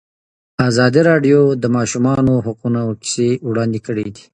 [0.69, 4.07] ازادي راډیو د د ماشومانو حقونه کیسې وړاندې کړي.